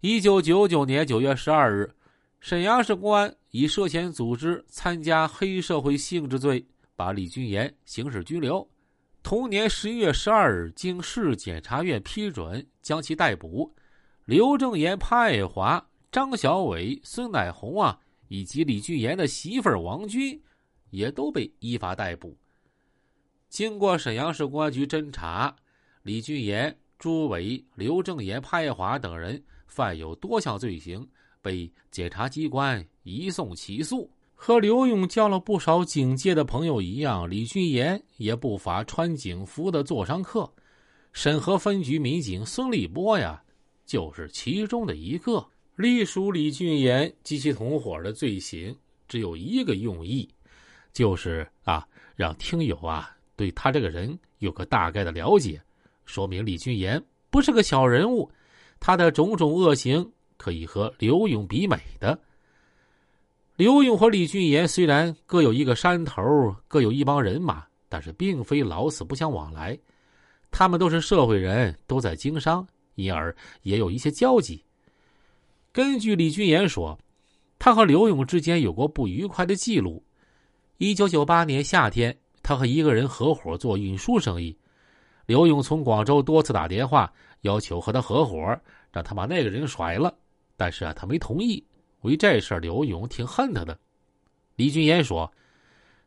[0.00, 1.92] 一九九九年九月十二日，
[2.38, 8.70] 沈阳市公安以涉嫌组织参加黑社会性质罪，把李俊岩刑事拘留。
[9.24, 13.74] 同年十一月十二日，经市检察院批准，将其逮捕。
[14.24, 20.40] 刘正岩、潘爱华、张小伟、孙乃红啊，以及李俊岩的媳妇王军，
[20.90, 22.38] 也都被依法逮捕。
[23.48, 25.56] 经过沈阳市公安局侦查，
[26.04, 31.06] 李俊岩、朱伟、刘正岩、潘爱华等人犯有多项罪行，
[31.40, 34.10] 被检察机关移送起诉。
[34.34, 40.48] 和刘勇交了不少警界的朋友一样，李俊岩也不乏穿警服的座上客。
[41.12, 43.42] 沈河分局民警孙立波呀，
[43.84, 45.44] 就是其中的一个。
[45.74, 48.76] 隶属李俊岩及其同伙的罪行
[49.06, 50.28] 只有一个用意，
[50.92, 55.60] 就是啊，让听友啊对他这个人有个大概的了解，
[56.04, 58.30] 说明李俊岩不是个小人物，
[58.80, 62.18] 他的种种恶行可以和刘勇比美的。
[63.56, 66.22] 刘勇和李俊岩虽然各有一个山头，
[66.68, 69.76] 各有一帮人马，但是并非老死不相往来。
[70.50, 74.64] 他们都是社会人，都在经商，因而也有一些交集。
[75.72, 76.98] 根据李俊岩说，
[77.58, 80.02] 他和刘勇之间有过不愉快的记录。
[80.76, 84.56] 一九九八年夏天，他和一个人合伙做运输生意，
[85.28, 87.12] 刘勇从广州多次打电话
[87.42, 88.58] 要求和他合伙，
[88.90, 90.10] 让他把那个人甩了，
[90.56, 91.62] 但是啊，他没同意。
[92.00, 93.78] 为这事刘勇挺恨他的。
[94.56, 95.30] 李俊岩说，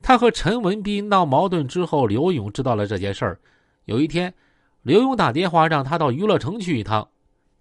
[0.00, 3.38] 他和陈文斌闹矛盾之后，刘勇知道了这件事儿。
[3.84, 4.32] 有一天，
[4.80, 7.06] 刘勇打电话让他到娱乐城去一趟，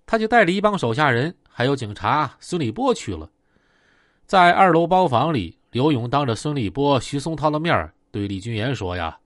[0.05, 3.29] 他就带着一帮手下人，还有警察孙立波去了。
[4.25, 9.19] 在二楼包房里，刘勇当着孙立波、徐松涛的面对李俊岩说：“呀，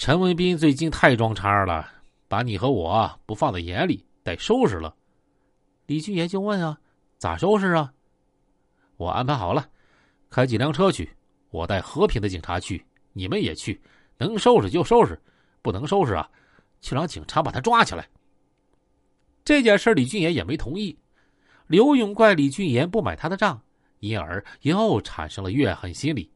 [0.00, 1.86] 陈文斌最近太装叉了，
[2.26, 4.96] 把你和我不放在眼里，得收拾了。”
[5.84, 6.80] 李俊岩就问啊。
[7.18, 7.92] 咋收拾啊？
[8.96, 9.68] 我安排好了，
[10.30, 11.14] 开几辆车去，
[11.50, 13.78] 我带和平的警察去，你们也去，
[14.16, 15.20] 能收拾就收拾，
[15.60, 16.26] 不能收拾啊，
[16.80, 18.08] 就让警察把他抓起来。
[19.44, 20.98] 这件事李俊岩也没同意，
[21.66, 23.60] 刘勇怪李俊岩不买他的账，
[23.98, 26.32] 因而又产生了怨恨心理。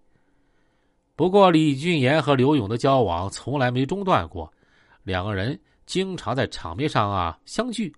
[1.16, 4.52] 不过李俊岩和刘勇的交往从来没中断过，
[5.04, 7.94] 两个人经常在场面上啊相聚。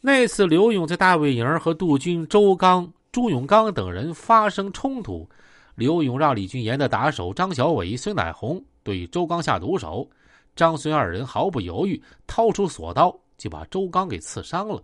[0.00, 5.28] 那次，刘勇在大卫营和杜军、周刚、朱永刚等人发生冲突，
[5.74, 10.08] 刘勇让李俊岩的打手张小伟、孙乃红对周刚下毒手，
[10.56, 14.82] 张孙二人毫不犹豫掏出锁刀就把周刚给刺伤了。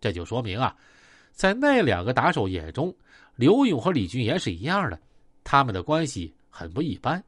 [0.00, 0.76] 这就说明啊，
[1.32, 2.94] 在那两个打手眼中，
[3.36, 5.00] 刘勇和李俊岩是一样的，
[5.44, 7.22] 他们的关系很不一般。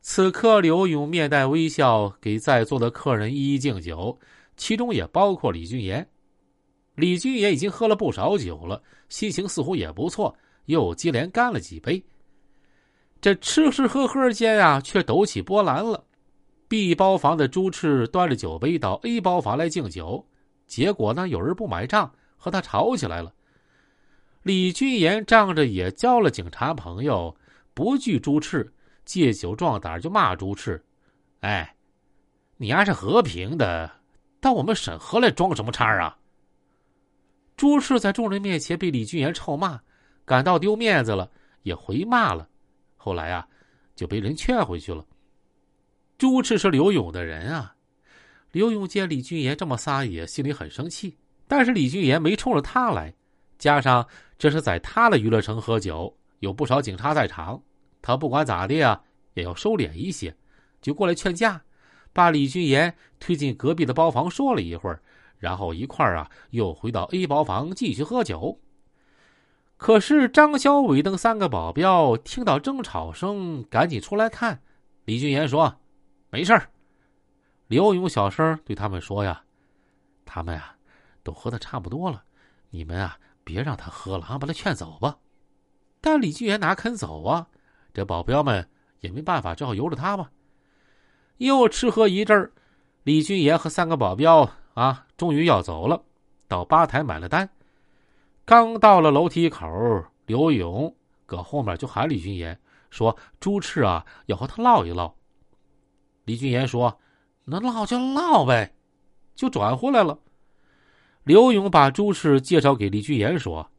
[0.00, 4.18] 此刻，刘勇面带微笑给在座的客人一一敬酒。
[4.56, 6.08] 其中也包括李俊岩，
[6.96, 12.02] 李俊岩已经喝了不少酒了，心情似乎也不错，又接连干了几杯。
[13.20, 16.04] 这吃吃喝喝间啊，却抖起波澜了。
[16.66, 20.26] B 包房的朱赤端着酒杯到 A 包房来敬酒，
[20.66, 23.32] 结果呢，有人不买账，和他吵起来了。
[24.42, 27.36] 李俊岩仗着也交了警察朋友，
[27.78, 28.74] 不惧朱赤，
[29.04, 30.84] 借酒壮胆就骂朱赤
[31.42, 31.76] ：“哎，
[32.56, 33.88] 你丫是和平的。”
[34.42, 36.18] 到我们审核来装什么叉啊？
[37.56, 39.80] 朱赤在众人面前被李俊岩臭骂，
[40.24, 41.30] 感到丢面子了，
[41.62, 42.48] 也回骂了。
[42.96, 43.46] 后来啊，
[43.94, 45.06] 就被人劝回去了。
[46.18, 47.76] 朱赤是刘勇的人啊，
[48.50, 51.16] 刘勇见李俊岩这么撒野，心里很生气。
[51.46, 53.14] 但是李俊岩没冲着他来，
[53.56, 54.04] 加上
[54.36, 57.62] 这是在他的娱乐城喝酒，有不少警察在场，
[58.00, 59.02] 他不管咋的啊，
[59.34, 60.36] 也要收敛一些，
[60.80, 61.62] 就过来劝架。
[62.12, 65.00] 把李俊岩推进隔壁的包房说了一会儿，
[65.38, 68.58] 然后一块儿啊又回到 A 包房继续喝酒。
[69.76, 74.60] 可是张小伟等三个保镖听到争吵声，赶紧出来看。
[75.04, 75.80] 李俊岩说
[76.30, 76.70] ：“没事儿。”
[77.68, 79.44] 刘勇小声对他们说：“呀，
[80.24, 80.74] 他们呀
[81.22, 82.24] 都喝的差不多了，
[82.70, 85.16] 你们啊别让他喝了啊，把他劝走吧。”
[86.00, 87.48] 但李俊岩哪肯走啊？
[87.92, 88.68] 这保镖们
[89.00, 90.30] 也没办法，只好由着他吧。
[91.38, 92.52] 又吃喝一阵儿，
[93.04, 96.02] 李俊岩和三个保镖啊，终于要走了。
[96.46, 97.48] 到吧台买了单，
[98.44, 99.66] 刚到了楼梯口，
[100.26, 100.94] 刘勇
[101.26, 102.58] 搁后面就喊李俊岩
[102.90, 105.14] 说：“朱赤啊，要和他唠一唠。”
[106.24, 106.98] 李俊岩说
[107.44, 108.74] ：“那唠就唠呗。”
[109.36, 110.18] 就转回来了。
[111.22, 113.70] 刘勇把朱赤介绍给李俊岩说：“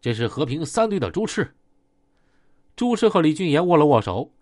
[0.00, 1.54] 这是和平三队的朱赤。”
[2.76, 4.32] 朱赤和李俊岩握了握手。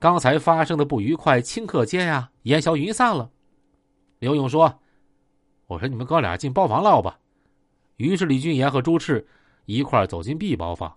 [0.00, 3.28] 刚才发生的不愉快，顷刻间呀烟消云散了。
[4.20, 4.78] 刘勇说
[5.66, 7.18] ：“我说你们哥俩进包房唠吧。
[7.96, 9.26] 于是李俊岩和朱赤
[9.64, 10.96] 一块走进 B 包房，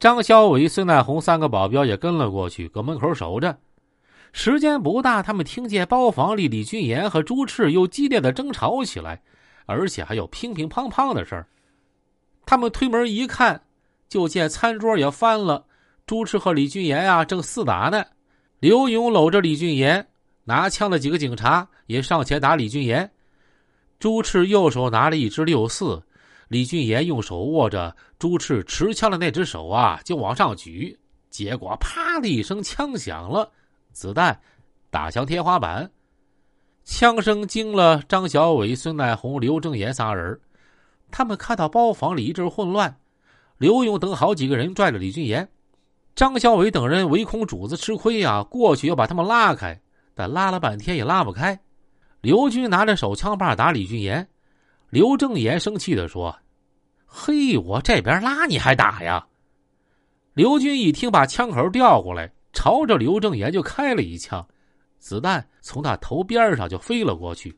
[0.00, 3.56] 张小伟、孙乃红三个保镖也跟了过去，搁门口守着。
[4.32, 9.22] 时间不大，他们听见包房里李俊岩和朱赤又激烈的争吵起来，
[9.66, 11.46] 而且还有乒乒乓乓的事儿。
[12.46, 13.60] 他们推门一看，
[14.08, 15.64] 就见餐桌也翻了，
[16.06, 18.04] 朱赤和李俊岩啊正厮打呢。
[18.60, 20.06] 刘勇搂着李俊岩，
[20.44, 23.10] 拿枪的几个警察也上前打李俊岩。
[23.98, 26.02] 朱赤右手拿了一支六四，
[26.48, 30.98] 李俊岩用手握着朱赤持枪的那只手啊，就往上举，
[31.30, 33.50] 结果啪的一声，枪响了。
[33.92, 34.38] 子弹
[34.90, 35.90] 打向天花板，
[36.84, 40.38] 枪声惊了张小伟、孙乃红、刘正言仨人。
[41.16, 42.96] 他们看到包房里一阵混乱，
[43.56, 45.48] 刘勇等好几个人拽着李俊岩，
[46.16, 49.80] 张小伟等人唯恐主子吃亏呀，过去要把他们拉开，
[50.12, 51.56] 但拉了半天也拉不开。
[52.20, 54.26] 刘军拿着手枪把打李俊岩，
[54.90, 56.36] 刘正言生气的说
[57.06, 59.24] ：“嘿，我这边拉你还打呀？”
[60.34, 62.28] 刘军一听，把枪口调过来。
[62.52, 64.44] 朝着刘正言就开了一枪，
[64.98, 67.56] 子弹从他头边上就飞了过去。